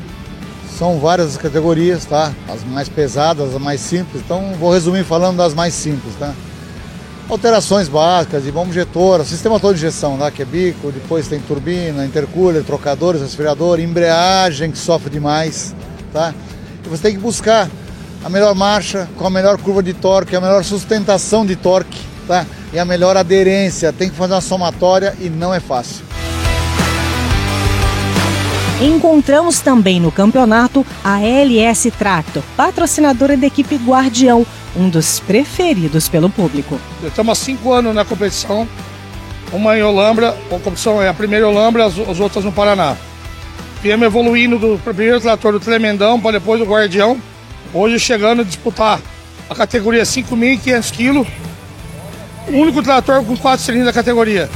São 0.78 1.00
várias 1.00 1.36
categorias, 1.36 2.06
tá? 2.06 2.32
As 2.48 2.64
mais 2.64 2.88
pesadas, 2.88 3.56
as 3.56 3.60
mais 3.60 3.82
simples. 3.82 4.22
Então, 4.24 4.54
vou 4.60 4.72
resumir 4.72 5.04
falando 5.04 5.38
das 5.38 5.56
mais 5.56 5.74
simples, 5.74 6.14
tá? 6.20 6.36
Alterações 7.30 7.90
básicas 7.90 8.44
de 8.44 8.52
bomba 8.52 8.70
injetora, 8.70 9.26
sistema 9.26 9.60
todo 9.60 9.74
de 9.74 9.80
injeção, 9.80 10.18
tá? 10.18 10.32
que 10.32 10.42
é 10.42 10.46
bico, 10.46 10.92
depois 10.92 11.28
tem 11.28 11.40
turbina, 11.42 12.06
intercooler, 12.06 12.64
trocadores, 12.64 13.22
resfriador, 13.22 13.82
embreagem 13.82 14.72
que 14.72 14.78
sofre 14.78 15.10
demais, 15.10 15.76
tá? 16.14 16.34
E 16.86 16.88
você 16.88 17.04
tem 17.04 17.16
que 17.16 17.22
buscar 17.22 17.70
a 18.24 18.30
melhor 18.30 18.56
marcha, 18.56 19.10
com 19.18 19.28
a 19.28 19.30
melhor 19.30 19.58
curva 19.58 19.84
de 19.84 19.94
torque, 19.94 20.38
a 20.38 20.42
melhor 20.42 20.64
sustentação 20.64 21.46
de 21.46 21.58
torque, 21.58 22.00
tá? 22.26 22.46
E 22.72 22.80
a 22.80 22.86
melhor 22.86 23.18
aderência. 23.18 23.92
Tem 23.92 24.10
que 24.10 24.16
fazer 24.16 24.34
uma 24.34 24.42
somatória 24.42 25.14
e 25.20 25.30
não 25.30 25.54
é 25.54 25.60
fácil. 25.60 26.06
Encontramos 28.80 29.60
também 29.60 30.00
no 30.00 30.12
campeonato 30.12 30.86
a 31.04 31.20
LS 31.20 31.90
Tractor, 31.92 32.44
patrocinadora 32.56 33.36
da 33.36 33.48
equipe 33.48 33.76
Guardião, 33.76 34.46
um 34.76 34.90
dos 34.90 35.20
preferidos 35.20 36.08
pelo 36.08 36.30
público. 36.30 36.80
Estamos 37.04 37.32
há 37.32 37.44
cinco 37.44 37.74
anos 37.74 37.94
na 37.96 38.06
competição, 38.06 38.68
uma 39.52 39.78
em 39.78 39.84
Olambra, 39.84 40.30
a 40.30 40.50
competição 40.50 41.02
é 41.02 41.08
a 41.08 41.14
primeira 41.14 41.46
em 41.46 41.50
Olambra, 41.50 41.86
as, 41.86 41.98
as 41.98 42.20
outras 42.20 42.44
no 42.44 42.52
Paraná. 42.52 42.96
Viemos 43.82 44.06
evoluindo 44.06 44.58
do 44.58 44.80
primeiro 44.84 45.22
trator 45.22 45.54
do 45.54 45.60
Tremendão 45.60 46.20
para 46.20 46.40
depois 46.40 46.60
do 46.60 46.66
Guardião, 46.66 47.22
Hoje 47.74 48.00
chegando 48.00 48.42
a 48.42 48.46
disputar 48.46 49.00
a 49.50 49.56
categoria 49.56 50.04
5.500 50.04 50.92
kg, 50.92 51.28
o 52.48 52.58
único 52.58 52.82
trator 52.82 53.24
com 53.24 53.36
4 53.36 53.66
cilindros 53.66 53.94
da 53.94 53.94
categoria. 53.94 54.50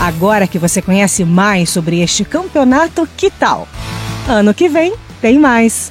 Agora 0.00 0.46
que 0.46 0.58
você 0.58 0.82
conhece 0.82 1.24
mais 1.24 1.70
sobre 1.70 2.00
este 2.00 2.24
campeonato, 2.24 3.08
que 3.16 3.30
tal? 3.30 3.66
Ano 4.28 4.52
que 4.52 4.68
vem 4.68 4.94
tem 5.20 5.38
mais. 5.38 5.90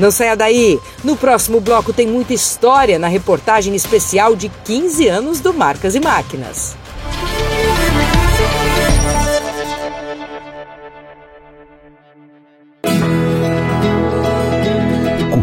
Não 0.00 0.10
saia 0.10 0.34
daí! 0.34 0.80
No 1.04 1.14
próximo 1.14 1.60
bloco 1.60 1.92
tem 1.92 2.06
muita 2.06 2.32
história 2.32 2.98
na 2.98 3.06
reportagem 3.06 3.74
especial 3.74 4.34
de 4.34 4.48
15 4.64 5.06
anos 5.08 5.40
do 5.40 5.52
Marcas 5.52 5.94
e 5.94 6.00
Máquinas. 6.00 6.79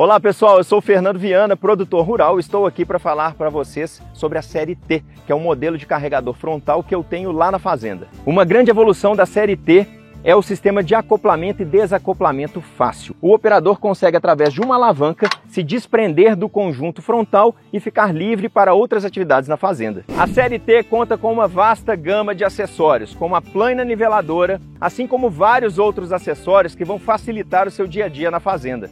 Olá 0.00 0.20
pessoal, 0.20 0.58
eu 0.58 0.62
sou 0.62 0.78
o 0.78 0.80
Fernando 0.80 1.18
Viana, 1.18 1.56
produtor 1.56 2.06
rural. 2.06 2.38
Estou 2.38 2.66
aqui 2.66 2.84
para 2.84 3.00
falar 3.00 3.34
para 3.34 3.50
vocês 3.50 4.00
sobre 4.14 4.38
a 4.38 4.42
série 4.42 4.76
T, 4.76 5.02
que 5.26 5.32
é 5.32 5.34
um 5.34 5.40
modelo 5.40 5.76
de 5.76 5.86
carregador 5.86 6.34
frontal 6.34 6.84
que 6.84 6.94
eu 6.94 7.02
tenho 7.02 7.32
lá 7.32 7.50
na 7.50 7.58
fazenda. 7.58 8.06
Uma 8.24 8.44
grande 8.44 8.70
evolução 8.70 9.16
da 9.16 9.26
série 9.26 9.56
T 9.56 9.88
é 10.22 10.36
o 10.36 10.40
sistema 10.40 10.84
de 10.84 10.94
acoplamento 10.94 11.62
e 11.62 11.64
desacoplamento 11.64 12.60
fácil. 12.60 13.16
O 13.20 13.34
operador 13.34 13.80
consegue, 13.80 14.16
através 14.16 14.52
de 14.52 14.60
uma 14.60 14.76
alavanca, 14.76 15.28
se 15.48 15.64
desprender 15.64 16.36
do 16.36 16.48
conjunto 16.48 17.02
frontal 17.02 17.56
e 17.72 17.80
ficar 17.80 18.14
livre 18.14 18.48
para 18.48 18.74
outras 18.74 19.04
atividades 19.04 19.48
na 19.48 19.56
fazenda. 19.56 20.04
A 20.16 20.28
série 20.28 20.60
T 20.60 20.84
conta 20.84 21.18
com 21.18 21.32
uma 21.32 21.48
vasta 21.48 21.96
gama 21.96 22.36
de 22.36 22.44
acessórios, 22.44 23.16
como 23.16 23.34
a 23.34 23.42
plana 23.42 23.84
niveladora, 23.84 24.60
assim 24.80 25.08
como 25.08 25.28
vários 25.28 25.76
outros 25.76 26.12
acessórios 26.12 26.76
que 26.76 26.84
vão 26.84 27.00
facilitar 27.00 27.66
o 27.66 27.70
seu 27.72 27.88
dia 27.88 28.04
a 28.04 28.08
dia 28.08 28.30
na 28.30 28.38
fazenda. 28.38 28.88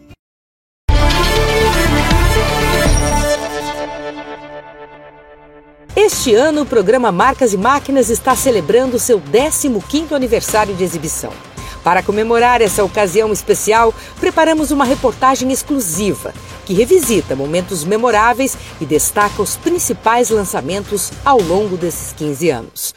Este 5.98 6.34
ano, 6.34 6.60
o 6.60 6.66
programa 6.66 7.10
Marcas 7.10 7.54
e 7.54 7.56
Máquinas 7.56 8.10
está 8.10 8.36
celebrando 8.36 8.98
seu 8.98 9.18
15º 9.18 10.12
aniversário 10.12 10.74
de 10.74 10.84
exibição. 10.84 11.32
Para 11.82 12.02
comemorar 12.02 12.60
essa 12.60 12.84
ocasião 12.84 13.32
especial, 13.32 13.94
preparamos 14.20 14.70
uma 14.70 14.84
reportagem 14.84 15.50
exclusiva 15.50 16.34
que 16.66 16.74
revisita 16.74 17.34
momentos 17.34 17.82
memoráveis 17.82 18.58
e 18.78 18.84
destaca 18.84 19.40
os 19.40 19.56
principais 19.56 20.28
lançamentos 20.28 21.10
ao 21.24 21.40
longo 21.40 21.78
desses 21.78 22.12
15 22.12 22.50
anos. 22.50 22.94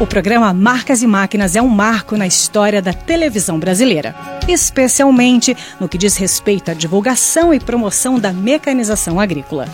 O 0.00 0.06
programa 0.06 0.54
Marcas 0.54 1.02
e 1.02 1.08
Máquinas 1.08 1.56
é 1.56 1.60
um 1.60 1.66
marco 1.66 2.16
na 2.16 2.24
história 2.24 2.80
da 2.80 2.92
televisão 2.92 3.58
brasileira, 3.58 4.14
especialmente 4.46 5.56
no 5.80 5.88
que 5.88 5.98
diz 5.98 6.16
respeito 6.16 6.70
à 6.70 6.74
divulgação 6.74 7.52
e 7.52 7.58
promoção 7.58 8.16
da 8.16 8.32
mecanização 8.32 9.18
agrícola. 9.18 9.66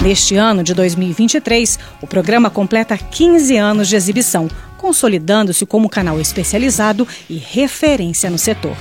Neste 0.00 0.36
ano 0.36 0.62
de 0.62 0.72
2023, 0.72 1.80
o 2.00 2.06
programa 2.06 2.48
completa 2.48 2.96
15 2.96 3.56
anos 3.56 3.88
de 3.88 3.96
exibição, 3.96 4.46
consolidando-se 4.78 5.66
como 5.66 5.88
canal 5.88 6.20
especializado 6.20 7.08
e 7.28 7.36
referência 7.36 8.30
no 8.30 8.38
setor. 8.38 8.76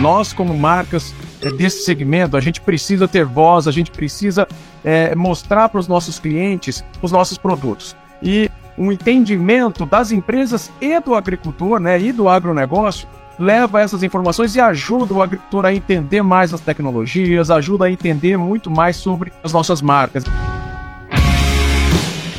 Nós, 0.00 0.32
como 0.32 0.56
marcas, 0.56 1.12
desse 1.50 1.84
segmento, 1.84 2.36
a 2.36 2.40
gente 2.40 2.60
precisa 2.60 3.06
ter 3.06 3.24
voz, 3.24 3.66
a 3.66 3.72
gente 3.72 3.90
precisa 3.90 4.46
é, 4.84 5.14
mostrar 5.14 5.68
para 5.68 5.80
os 5.80 5.88
nossos 5.88 6.18
clientes 6.18 6.84
os 7.02 7.12
nossos 7.12 7.38
produtos. 7.38 7.96
E 8.22 8.50
um 8.76 8.90
entendimento 8.90 9.86
das 9.86 10.10
empresas 10.10 10.70
e 10.80 10.98
do 11.00 11.14
agricultor, 11.14 11.78
né, 11.78 12.00
e 12.00 12.12
do 12.12 12.28
agronegócio, 12.28 13.06
leva 13.38 13.80
essas 13.80 14.02
informações 14.02 14.54
e 14.54 14.60
ajuda 14.60 15.12
o 15.14 15.22
agricultor 15.22 15.66
a 15.66 15.74
entender 15.74 16.22
mais 16.22 16.54
as 16.54 16.60
tecnologias, 16.60 17.50
ajuda 17.50 17.86
a 17.86 17.90
entender 17.90 18.36
muito 18.36 18.70
mais 18.70 18.96
sobre 18.96 19.32
as 19.42 19.52
nossas 19.52 19.82
marcas. 19.82 20.24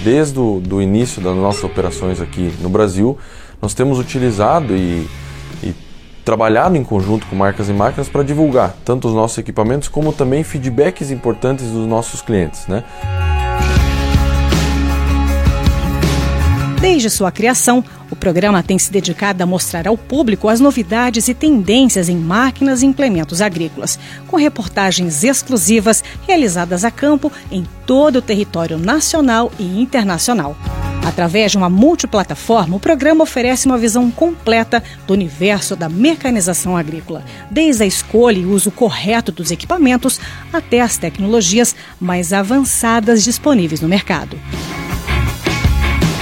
Desde 0.04 0.40
o 0.40 0.60
do 0.60 0.82
início 0.82 1.22
das 1.22 1.36
nossas 1.36 1.64
operações 1.64 2.22
aqui 2.22 2.54
no 2.62 2.70
Brasil, 2.70 3.18
nós 3.62 3.74
temos 3.74 4.00
utilizado 4.00 4.76
e 4.76 5.08
trabalhado 6.26 6.76
em 6.76 6.84
conjunto 6.84 7.28
com 7.28 7.36
marcas 7.36 7.70
e 7.70 7.74
máquinas 7.74 8.10
para 8.10 8.24
divulgar 8.24 8.76
tanto 8.84 9.08
os 9.08 9.14
nossos 9.14 9.38
equipamentos 9.38 9.88
como 9.88 10.12
também 10.12 10.44
feedbacks 10.44 11.12
importantes 11.12 11.68
dos 11.68 11.88
nossos 11.88 12.22
clientes. 12.22 12.66
Né? 12.68 12.84
Desde 16.82 17.10
sua 17.10 17.32
criação, 17.32 17.84
o 18.12 18.16
programa 18.16 18.62
tem 18.62 18.78
se 18.78 18.92
dedicado 18.92 19.42
a 19.42 19.46
mostrar 19.46 19.88
ao 19.88 19.98
público 19.98 20.48
as 20.48 20.60
novidades 20.60 21.28
e 21.28 21.34
tendências 21.34 22.10
em 22.10 22.18
máquinas 22.18 22.82
e 22.82 22.86
implementos 22.86 23.42
agrícolas, 23.42 23.98
com 24.28 24.38
reportagens 24.38 25.24
exclusivas 25.24 26.04
realizadas 26.28 26.86
a 26.86 26.92
campo 26.92 27.32
em 27.52 27.66
todo 27.86 28.18
o 28.18 28.22
território 28.22 28.78
nacional 28.78 29.52
e 29.58 29.82
internacional. 29.82 30.56
Através 31.06 31.52
de 31.52 31.58
uma 31.58 31.70
multiplataforma, 31.70 32.76
o 32.76 32.80
programa 32.80 33.22
oferece 33.22 33.68
uma 33.68 33.78
visão 33.78 34.10
completa 34.10 34.84
do 35.06 35.14
universo 35.14 35.76
da 35.76 35.88
mecanização 35.88 36.76
agrícola, 36.76 37.24
desde 37.52 37.84
a 37.84 37.86
escolha 37.86 38.40
e 38.40 38.46
uso 38.46 38.72
correto 38.72 39.32
dos 39.32 39.52
equipamentos 39.52 40.20
até 40.52 40.82
as 40.82 40.98
tecnologias 40.98 41.76
mais 42.00 42.34
avançadas 42.34 43.24
disponíveis 43.24 43.82
no 43.82 43.88
mercado. 43.88 44.36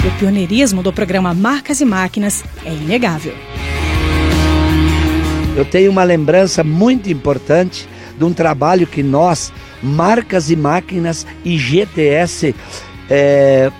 O 0.06 0.18
pioneirismo 0.18 0.82
do 0.82 0.92
programa 0.92 1.32
Marcas 1.32 1.80
e 1.80 1.84
Máquinas 1.86 2.44
é 2.62 2.70
inegável. 2.70 3.34
Eu 5.56 5.64
tenho 5.64 5.90
uma 5.90 6.04
lembrança 6.04 6.62
muito 6.62 7.10
importante 7.10 7.88
de 8.18 8.24
um 8.24 8.34
trabalho 8.34 8.86
que 8.86 9.02
nós, 9.02 9.50
Marcas 9.82 10.50
e 10.50 10.56
Máquinas 10.56 11.26
e 11.42 11.56
GTS, 11.56 12.54
é, 13.08 13.72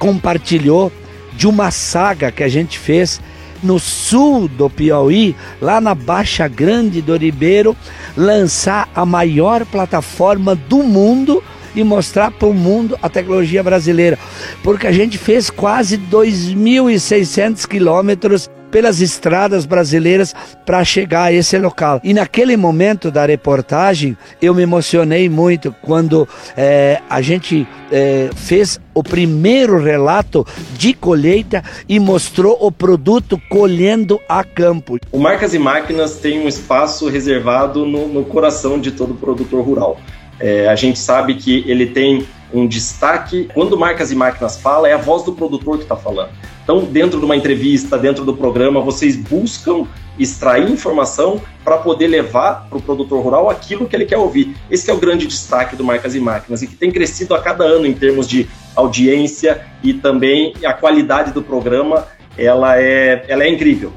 compartilhou 0.00 0.90
de 1.34 1.46
uma 1.46 1.70
saga 1.70 2.32
que 2.32 2.42
a 2.42 2.48
gente 2.48 2.78
fez 2.78 3.20
no 3.62 3.78
sul 3.78 4.48
do 4.48 4.70
Piauí, 4.70 5.36
lá 5.60 5.80
na 5.80 5.94
Baixa 5.94 6.48
Grande 6.48 7.02
do 7.02 7.14
Ribeiro, 7.14 7.76
lançar 8.16 8.88
a 8.94 9.04
maior 9.04 9.66
plataforma 9.66 10.56
do 10.56 10.78
mundo 10.82 11.44
e 11.76 11.84
mostrar 11.84 12.30
para 12.30 12.48
o 12.48 12.54
mundo 12.54 12.98
a 13.02 13.08
tecnologia 13.08 13.62
brasileira. 13.62 14.18
Porque 14.62 14.86
a 14.86 14.92
gente 14.92 15.18
fez 15.18 15.50
quase 15.50 15.98
2.600 15.98 17.66
quilômetros 17.68 18.48
pelas 18.70 19.00
estradas 19.00 19.66
brasileiras 19.66 20.34
para 20.64 20.84
chegar 20.84 21.24
a 21.24 21.32
esse 21.32 21.58
local. 21.58 22.00
E 22.04 22.14
naquele 22.14 22.56
momento 22.56 23.10
da 23.10 23.26
reportagem, 23.26 24.16
eu 24.40 24.54
me 24.54 24.62
emocionei 24.62 25.28
muito 25.28 25.74
quando 25.82 26.28
é, 26.56 27.00
a 27.08 27.20
gente 27.20 27.66
é, 27.90 28.30
fez 28.34 28.80
o 28.94 29.02
primeiro 29.02 29.82
relato 29.82 30.46
de 30.76 30.94
colheita 30.94 31.62
e 31.88 31.98
mostrou 31.98 32.56
o 32.60 32.70
produto 32.70 33.40
colhendo 33.48 34.20
a 34.28 34.44
campo. 34.44 34.98
O 35.10 35.18
Marcas 35.18 35.54
e 35.54 35.58
Máquinas 35.58 36.16
tem 36.16 36.40
um 36.40 36.48
espaço 36.48 37.08
reservado 37.08 37.86
no, 37.86 38.08
no 38.08 38.24
coração 38.24 38.80
de 38.80 38.90
todo 38.90 39.14
produtor 39.14 39.64
rural. 39.64 40.00
É, 40.38 40.68
a 40.68 40.74
gente 40.74 40.98
sabe 40.98 41.34
que 41.34 41.64
ele 41.66 41.86
tem 41.86 42.26
um 42.52 42.66
destaque. 42.66 43.48
Quando 43.54 43.78
Marcas 43.78 44.10
e 44.10 44.14
Máquinas 44.14 44.60
fala, 44.60 44.88
é 44.88 44.92
a 44.92 44.98
voz 44.98 45.22
do 45.24 45.32
produtor 45.32 45.76
que 45.76 45.84
está 45.84 45.96
falando. 45.96 46.30
Então, 46.62 46.84
dentro 46.84 47.18
de 47.18 47.24
uma 47.24 47.36
entrevista, 47.36 47.98
dentro 47.98 48.24
do 48.24 48.34
programa, 48.36 48.80
vocês 48.80 49.16
buscam 49.16 49.86
extrair 50.18 50.70
informação 50.70 51.40
para 51.64 51.78
poder 51.78 52.06
levar 52.06 52.66
para 52.68 52.78
o 52.78 52.82
produtor 52.82 53.22
rural 53.22 53.50
aquilo 53.50 53.86
que 53.86 53.96
ele 53.96 54.04
quer 54.04 54.18
ouvir. 54.18 54.54
Esse 54.70 54.90
é 54.90 54.94
o 54.94 54.98
grande 54.98 55.26
destaque 55.26 55.74
do 55.74 55.82
Marcas 55.82 56.14
e 56.14 56.20
Máquinas 56.20 56.62
e 56.62 56.66
que 56.66 56.76
tem 56.76 56.90
crescido 56.92 57.34
a 57.34 57.40
cada 57.40 57.64
ano 57.64 57.86
em 57.86 57.92
termos 57.92 58.28
de 58.28 58.46
audiência 58.76 59.64
e 59.82 59.94
também 59.94 60.52
a 60.64 60.72
qualidade 60.72 61.32
do 61.32 61.42
programa, 61.42 62.06
ela 62.36 62.78
é, 62.78 63.24
ela 63.26 63.42
é 63.42 63.48
incrível. 63.48 63.92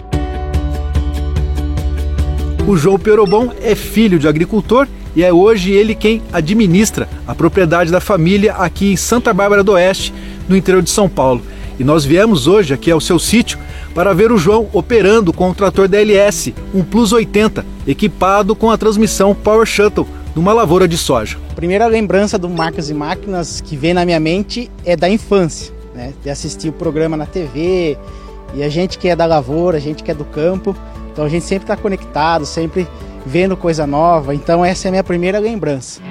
O 2.67 2.77
João 2.77 2.97
Perobon 2.97 3.51
é 3.61 3.75
filho 3.75 4.17
de 4.17 4.27
agricultor 4.27 4.87
e 5.15 5.23
é 5.23 5.31
hoje 5.31 5.71
ele 5.71 5.93
quem 5.93 6.21
administra 6.31 7.07
a 7.27 7.35
propriedade 7.35 7.91
da 7.91 7.99
família 7.99 8.53
aqui 8.53 8.93
em 8.93 8.95
Santa 8.95 9.33
Bárbara 9.33 9.63
do 9.63 9.73
Oeste, 9.73 10.13
no 10.47 10.57
interior 10.57 10.81
de 10.81 10.89
São 10.89 11.07
Paulo. 11.07 11.41
E 11.79 11.83
nós 11.83 12.05
viemos 12.05 12.47
hoje 12.47 12.73
aqui 12.73 12.91
ao 12.91 13.01
seu 13.01 13.17
sítio 13.17 13.57
para 13.93 14.13
ver 14.13 14.31
o 14.31 14.37
João 14.37 14.67
operando 14.73 15.31
com 15.31 15.49
o 15.49 15.53
trator 15.55 15.87
DLS, 15.87 16.53
um 16.73 16.83
Plus 16.83 17.11
80, 17.11 17.65
equipado 17.87 18.55
com 18.55 18.71
a 18.71 18.77
transmissão 18.77 19.35
Power 19.35 19.65
Shuttle 19.65 20.07
numa 20.35 20.53
lavoura 20.53 20.87
de 20.87 20.97
soja. 20.97 21.37
A 21.51 21.53
primeira 21.53 21.85
lembrança 21.85 22.37
do 22.37 22.49
Marcas 22.49 22.89
e 22.89 22.93
Máquinas 22.93 23.61
que 23.61 23.75
vem 23.75 23.93
na 23.93 24.05
minha 24.05 24.19
mente 24.19 24.69
é 24.83 24.95
da 24.95 25.09
infância, 25.09 25.73
né? 25.93 26.13
de 26.23 26.29
assistir 26.29 26.69
o 26.69 26.73
programa 26.73 27.15
na 27.15 27.25
TV, 27.25 27.97
e 28.55 28.63
a 28.63 28.69
gente 28.69 28.97
que 28.97 29.07
é 29.07 29.15
da 29.15 29.25
lavoura, 29.25 29.77
a 29.77 29.79
gente 29.79 30.03
que 30.03 30.11
é 30.11 30.13
do 30.13 30.25
campo, 30.25 30.75
então 31.11 31.25
a 31.25 31.29
gente 31.29 31.45
sempre 31.45 31.63
está 31.63 31.77
conectado, 31.77 32.45
sempre 32.45 32.87
vendo 33.25 33.57
coisa 33.57 33.85
nova. 33.87 34.33
Então 34.33 34.63
essa 34.63 34.87
é 34.87 34.89
a 34.89 34.91
minha 34.91 35.03
primeira 35.03 35.39
lembrança. 35.39 36.01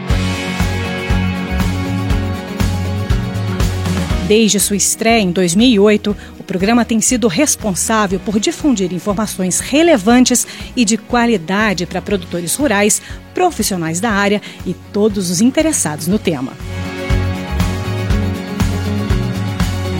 Desde 4.27 4.59
sua 4.61 4.77
estreia 4.77 5.20
em 5.20 5.31
2008, 5.33 6.16
o 6.38 6.42
programa 6.42 6.85
tem 6.85 7.01
sido 7.01 7.29
responsável 7.29 8.20
por 8.20 8.38
difundir 8.40 8.92
informações 8.92 9.61
relevantes 9.61 10.46
e 10.75 10.85
de 10.85 10.96
qualidade 10.96 11.85
para 11.87 12.01
produtores 12.01 12.55
rurais, 12.55 13.03
profissionais 13.35 14.01
da 14.01 14.11
área 14.11 14.40
e 14.64 14.75
todos 14.92 15.29
os 15.29 15.40
interessados 15.40 16.07
no 16.07 16.18
tema. 16.18 16.53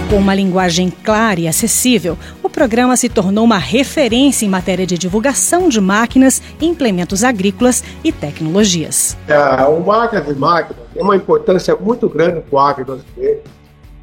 Com 0.09 0.17
uma 0.17 0.35
linguagem 0.35 0.91
clara 0.91 1.41
e 1.41 1.49
acessível, 1.49 2.17
programa 2.53 2.97
se 2.97 3.09
tornou 3.09 3.45
uma 3.45 3.59
referência 3.59 4.47
em 4.47 4.49
matéria 4.49 4.87
de 4.87 4.97
divulgação 4.97 5.69
de 5.69 5.81
máquinas, 5.81 6.41
implementos 6.61 7.25
agrícolas 7.25 7.83
e 8.05 8.13
tecnologias. 8.13 9.17
É, 9.27 9.65
o 9.65 9.81
Máquinas 9.81 10.29
e 10.29 10.35
Máquinas 10.35 10.83
tem 10.93 11.03
uma 11.03 11.17
importância 11.17 11.75
muito 11.75 12.09
grande 12.09 12.43
para 12.43 12.55
o 12.55 12.59
agro 12.59 12.85
brasileiro. 12.85 13.41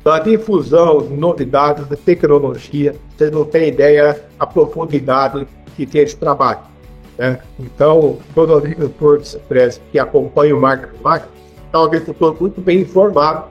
da 0.03 0.17
difusão 0.17 1.01
de 1.03 1.13
novidades 1.13 1.87
de 1.87 1.95
tecnologia. 1.95 2.95
Vocês 3.15 3.31
não 3.31 3.45
têm 3.45 3.67
ideia 3.67 4.19
a 4.39 4.47
profundidade 4.47 5.45
que 5.75 5.85
tem 5.85 6.01
esse 6.01 6.15
trabalho. 6.15 6.61
Né? 7.17 7.37
Então, 7.59 8.17
todo 8.33 8.55
agricultor 8.55 9.19
de 9.19 9.79
que 9.91 9.99
acompanha 9.99 10.55
o 10.55 10.59
Marco 10.59 10.87
Marco 11.03 11.27
é 11.71 11.77
um 11.77 11.83
agricultor 11.83 12.35
muito 12.39 12.61
bem 12.61 12.79
informado 12.79 13.45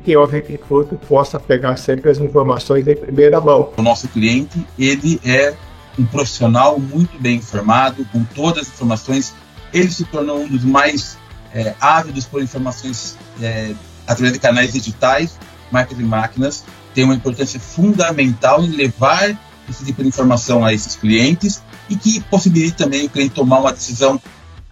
que 0.00 0.14
agricultor 0.14 0.86
que 0.86 0.96
possa 1.06 1.38
pegar 1.38 1.76
sempre 1.76 2.10
as 2.10 2.18
informações 2.18 2.86
em 2.86 2.96
primeira 2.96 3.40
mão. 3.40 3.70
O 3.76 3.82
nosso 3.82 4.08
cliente, 4.08 4.64
ele 4.78 5.20
é 5.24 5.54
um 5.98 6.06
profissional 6.06 6.78
muito 6.78 7.18
bem 7.18 7.36
informado, 7.36 8.04
com 8.12 8.24
todas 8.24 8.68
as 8.68 8.74
informações. 8.74 9.34
Ele 9.72 9.90
se 9.90 10.04
tornou 10.04 10.40
um 10.40 10.48
dos 10.48 10.64
mais 10.64 11.16
é, 11.54 11.74
ávidos 11.80 12.24
por 12.24 12.42
informações 12.42 13.16
é, 13.40 13.72
através 14.06 14.32
de 14.32 14.38
canais 14.38 14.72
digitais, 14.72 15.38
marcas 15.70 15.98
e 15.98 16.02
máquinas, 16.02 16.64
tem 16.94 17.04
uma 17.04 17.14
importância 17.14 17.60
fundamental 17.60 18.64
em 18.64 18.70
levar 18.70 19.36
esse 19.68 19.84
tipo 19.84 20.02
de 20.02 20.08
informação 20.08 20.64
a 20.64 20.72
esses 20.72 20.96
clientes 20.96 21.62
e 21.88 21.94
que 21.94 22.20
possibilite 22.22 22.76
também 22.76 23.06
o 23.06 23.10
cliente 23.10 23.34
tomar 23.34 23.60
uma 23.60 23.72
decisão 23.72 24.20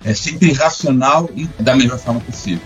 é, 0.04 0.14
sempre 0.14 0.52
racional 0.52 1.28
e 1.34 1.46
da 1.62 1.76
melhor 1.76 1.98
forma 1.98 2.20
possível. 2.20 2.62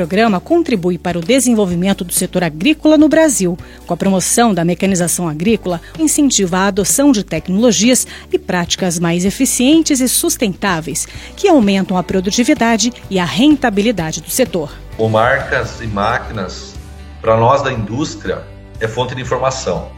Programa 0.00 0.40
contribui 0.40 0.96
para 0.96 1.18
o 1.18 1.20
desenvolvimento 1.20 2.04
do 2.04 2.12
setor 2.14 2.42
agrícola 2.42 2.96
no 2.96 3.06
Brasil, 3.06 3.58
com 3.86 3.92
a 3.92 3.96
promoção 3.98 4.54
da 4.54 4.64
mecanização 4.64 5.28
agrícola, 5.28 5.78
incentiva 5.98 6.56
a 6.56 6.66
adoção 6.68 7.12
de 7.12 7.22
tecnologias 7.22 8.06
e 8.32 8.38
práticas 8.38 8.98
mais 8.98 9.26
eficientes 9.26 10.00
e 10.00 10.08
sustentáveis, 10.08 11.06
que 11.36 11.48
aumentam 11.48 11.98
a 11.98 12.02
produtividade 12.02 12.90
e 13.10 13.18
a 13.18 13.26
rentabilidade 13.26 14.22
do 14.22 14.30
setor. 14.30 14.72
O 14.96 15.06
marcas 15.06 15.82
e 15.82 15.86
máquinas, 15.86 16.74
para 17.20 17.36
nós 17.36 17.60
da 17.60 17.70
indústria, 17.70 18.42
é 18.80 18.88
fonte 18.88 19.14
de 19.14 19.20
informação. 19.20 19.90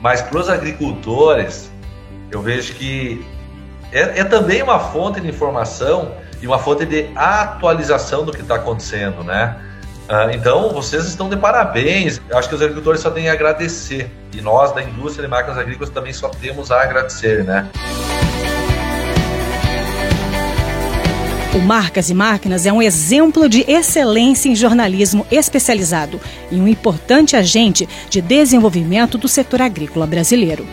Mas 0.00 0.22
para 0.22 0.38
os 0.38 0.48
agricultores, 0.48 1.68
eu 2.30 2.40
vejo 2.40 2.74
que 2.74 3.26
é, 3.90 4.20
é 4.20 4.24
também 4.24 4.62
uma 4.62 4.78
fonte 4.78 5.20
de 5.20 5.26
informação 5.26 6.12
e 6.40 6.46
uma 6.46 6.58
fonte 6.58 6.86
de 6.86 7.10
atualização 7.14 8.24
do 8.24 8.32
que 8.32 8.42
está 8.42 8.56
acontecendo, 8.56 9.22
né? 9.24 9.56
Ah, 10.08 10.28
então, 10.32 10.72
vocês 10.72 11.04
estão 11.04 11.28
de 11.28 11.36
parabéns. 11.36 12.20
Acho 12.32 12.48
que 12.48 12.54
os 12.54 12.62
agricultores 12.62 13.00
só 13.00 13.10
têm 13.10 13.28
a 13.28 13.34
agradecer. 13.34 14.10
E 14.32 14.40
nós, 14.40 14.72
da 14.72 14.82
indústria 14.82 15.26
de 15.26 15.30
máquinas 15.30 15.58
agrícolas, 15.58 15.90
também 15.90 16.12
só 16.12 16.28
temos 16.30 16.70
a 16.70 16.82
agradecer, 16.82 17.44
né? 17.44 17.68
O 21.54 21.60
Marcas 21.60 22.08
e 22.08 22.14
Máquinas 22.14 22.66
é 22.66 22.72
um 22.72 22.80
exemplo 22.80 23.48
de 23.48 23.64
excelência 23.70 24.48
em 24.48 24.54
jornalismo 24.54 25.26
especializado 25.30 26.20
e 26.50 26.56
um 26.56 26.68
importante 26.68 27.34
agente 27.36 27.88
de 28.08 28.20
desenvolvimento 28.22 29.18
do 29.18 29.26
setor 29.26 29.60
agrícola 29.60 30.06
brasileiro. 30.06 30.66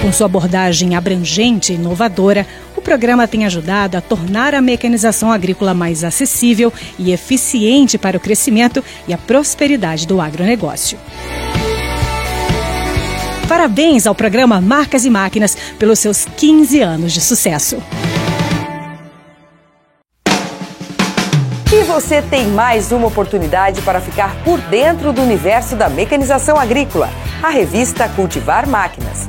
Com 0.00 0.12
sua 0.12 0.26
abordagem 0.26 0.94
abrangente 0.94 1.72
e 1.72 1.76
inovadora, 1.76 2.46
programa 2.88 3.28
tem 3.28 3.44
ajudado 3.44 3.98
a 3.98 4.00
tornar 4.00 4.54
a 4.54 4.62
mecanização 4.62 5.30
agrícola 5.30 5.74
mais 5.74 6.02
acessível 6.02 6.72
e 6.98 7.12
eficiente 7.12 7.98
para 7.98 8.16
o 8.16 8.20
crescimento 8.20 8.82
e 9.06 9.12
a 9.12 9.18
prosperidade 9.18 10.06
do 10.06 10.22
agronegócio. 10.22 10.98
Parabéns 13.46 14.06
ao 14.06 14.14
programa 14.14 14.58
Marcas 14.58 15.04
e 15.04 15.10
Máquinas 15.10 15.54
pelos 15.78 15.98
seus 15.98 16.24
15 16.24 16.80
anos 16.80 17.12
de 17.12 17.20
sucesso. 17.20 17.76
E 21.70 21.84
você 21.84 22.22
tem 22.22 22.46
mais 22.46 22.90
uma 22.90 23.08
oportunidade 23.08 23.82
para 23.82 24.00
ficar 24.00 24.34
por 24.44 24.58
dentro 24.62 25.12
do 25.12 25.20
universo 25.20 25.76
da 25.76 25.90
mecanização 25.90 26.58
agrícola. 26.58 27.10
A 27.42 27.50
revista 27.50 28.08
Cultivar 28.08 28.66
Máquinas. 28.66 29.28